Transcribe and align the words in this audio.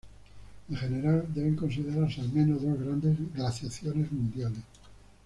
En 0.69 0.75
general, 0.75 1.27
deben 1.35 1.55
considerarse 1.55 2.21
al 2.21 2.29
menos 2.33 2.63
dos 2.63 2.73
grandes 2.83 3.15
glaciaciones 3.35 4.11
mundiales. 4.11 4.63